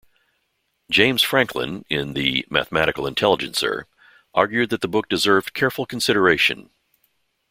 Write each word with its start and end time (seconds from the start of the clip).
James 0.89 1.21
Franklin 1.21 1.85
in 1.87 2.13
the 2.15 2.43
"Mathematical 2.49 3.05
Intelligencer" 3.05 3.85
argued 4.33 4.71
that 4.71 4.81
the 4.81 4.87
book 4.87 5.07
deserved 5.07 5.53
careful 5.53 5.85
consideration. 5.85 6.71